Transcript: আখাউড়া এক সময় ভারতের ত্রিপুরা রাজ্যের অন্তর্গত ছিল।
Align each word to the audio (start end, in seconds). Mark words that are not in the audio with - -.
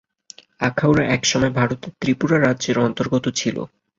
আখাউড়া 0.61 1.03
এক 1.15 1.23
সময় 1.25 1.53
ভারতের 1.59 1.91
ত্রিপুরা 1.99 2.37
রাজ্যের 2.39 2.77
অন্তর্গত 2.79 3.25
ছিল। 3.39 3.57